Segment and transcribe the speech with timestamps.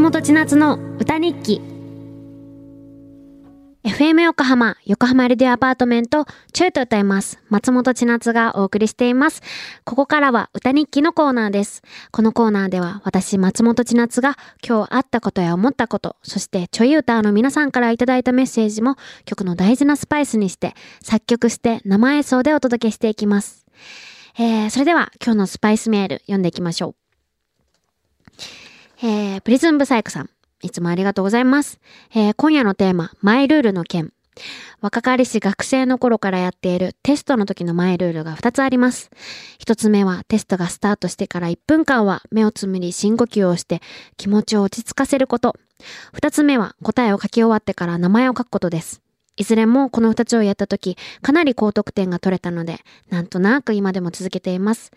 [0.00, 1.60] 本千夏の歌日記
[3.84, 7.38] FM 横浜、横浜レディオアパートメント、チューと歌います。
[7.50, 9.42] 松本千夏がお送りしています。
[9.84, 11.82] ここからは歌日記のコーナーです。
[12.10, 14.36] このコーナーでは私、松本千夏が
[14.66, 23.66] 今日あったことや思ったこと、そしてちょい歌の皆さんからいただいたメッセージも曲の大事なスパイスにして、作曲して生演奏でお届けしていきます。
[24.38, 26.94] えー、それでは今日のスパイスメール読んでいきましょう。
[29.02, 30.30] えー、プリズンブサイクさん。
[30.62, 31.78] いつもありがとうございます。
[32.14, 34.12] えー、今夜のテーマ、マイルールの件。
[34.80, 39.10] 若かりし学生の頃からやっているテストの時のマイルールが2つあります。
[39.60, 43.80] 1つ目はテストがスタートしてから1分間は目をつむり深呼吸をして
[44.16, 45.56] 気持ちを落ち着かせること。
[46.14, 49.03] 2つ目は答えを書き終わってから名前を書くことです。
[49.36, 52.78] いずれもこの2つをやった時、かなり高得点が取れたので、
[53.10, 54.92] なんとなく今でも続けています。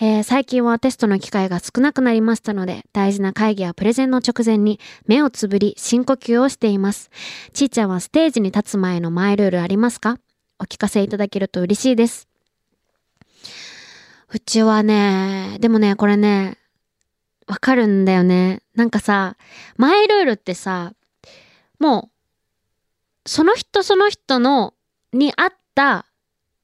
[0.00, 7.10] えー最近はテストの機会が少なくなりましたので、大事な会議やプレゼンの直前に目をつぶり深呼吸をしています。
[7.52, 10.18] ちーちゃんはステージに立つ前のマイルールありますか？
[10.58, 12.28] お聞かせいただけると嬉しいです。
[14.32, 16.58] うちはね、でもね、これね、
[17.46, 18.62] わかるんだよね。
[18.74, 19.36] なんかさ、
[19.76, 20.94] マイルールってさ、
[21.78, 22.15] もう、
[23.26, 24.74] その人その人の、
[25.12, 26.06] に合った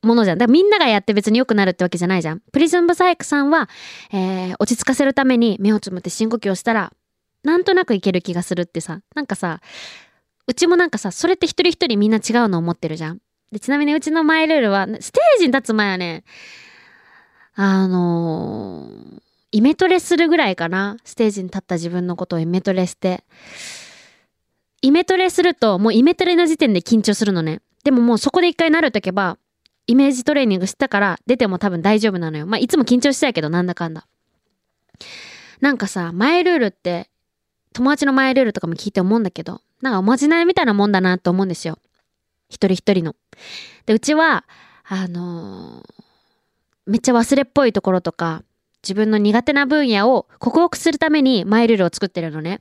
[0.02, 0.38] ものじゃん。
[0.38, 2.40] だからみんながやって別に良くなるってわけじゃないじゃん。
[2.52, 3.68] プリズンブサイクさんは、
[4.12, 6.92] えー落ち着かせるために目をつむって深呼吸をしたら、
[7.44, 9.60] なんとなくいける気がするってさ、なんかさ、
[10.46, 13.20] うちもなんかさ、それって一人一人みんな違うのを思ってるじゃん。
[13.50, 16.24] で、ちなみにうちのマイルールは、ステージに立つ前はね、
[17.54, 19.22] あのー
[19.54, 20.96] イメトレするぐらいかな。
[21.04, 23.22] ステージに立った自分のことをイメトレして。
[24.82, 27.60] イメトレすると、もうイメトレの時点で緊張するのね。
[27.84, 29.38] でももうそこで一回慣れとけば、
[29.86, 32.46] イメージトレーニングしたから出ても多分大丈夫なのよ。
[32.46, 34.06] まあ、いつも緊張してたけど、なんだかんだ。
[35.60, 37.08] なんかさ、マイルールって、
[37.72, 41.78] 友達のマイルールとかも聞いて思うんだけど、なんかおまじないみたいなもんだなと思うんですよ。
[42.48, 43.16] 一人一人の。
[43.86, 44.44] で、うちは、
[44.84, 46.02] あのー
[46.86, 48.42] めっちゃ忘れっぽいところとか、
[48.82, 52.60] 自分の苦手な分野を克服するためにマイルールを作ってるのね。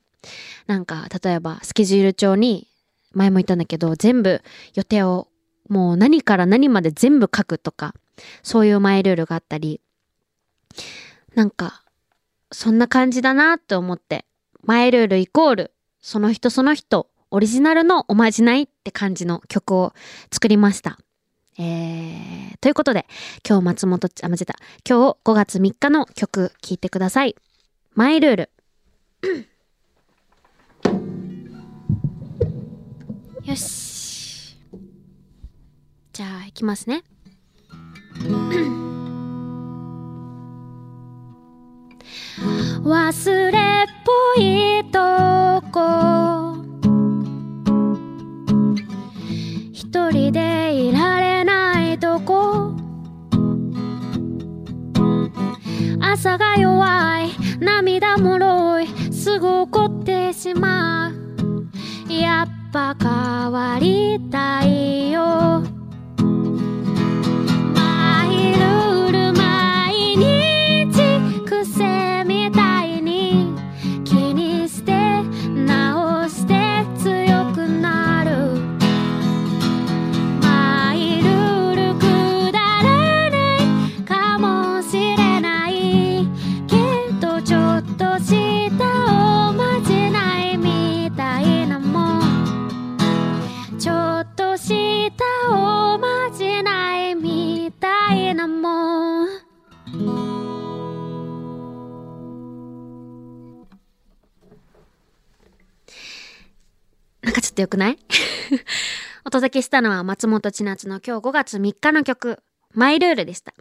[0.67, 2.67] なんか、例えば、スケジュール帳に、
[3.13, 4.41] 前も言ったんだけど、全部
[4.73, 5.27] 予定を、
[5.69, 7.93] もう何から何まで全部書くとか、
[8.43, 9.81] そういうマイルールがあったり、
[11.35, 11.83] なんか、
[12.51, 14.25] そんな感じだなって思って、
[14.63, 15.71] マイルールイコール、
[16.01, 19.93] その人その人、オリジナルのおまじないって感じの曲を
[20.31, 20.99] 作りました。
[21.57, 23.05] えー、ということで、
[23.47, 24.55] 今日松本、あ、間違えた。
[24.87, 27.35] 今日5月3日の曲聴いてください。
[27.93, 28.49] マイルール。
[33.43, 34.55] よし。
[36.13, 37.03] じゃあ、いきますね。
[42.83, 43.61] 忘れっ
[44.05, 44.99] ぽいと
[45.71, 46.57] こ。
[49.73, 52.75] 一人でいられないとこ。
[55.99, 57.31] 朝が弱い。
[57.59, 58.87] 涙もろい。
[59.11, 61.21] すぐ怒ってしまう。
[62.11, 64.80] やっぱ変わりたい。
[107.51, 107.97] ってよくない？
[109.25, 112.39] お届けしたのは松本千夏の今日5月3日の曲、
[112.73, 113.53] マイルールでした。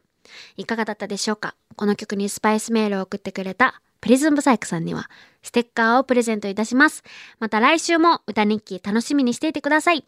[0.56, 1.54] いかがだったでしょうか？
[1.76, 5.10] この曲にスパイスメールを送ってくれたプリズムブサイクさんには
[5.42, 7.02] ステッカーをプレゼントいたします。
[7.38, 10.06] また来週も歌日記楽しみにしていてください。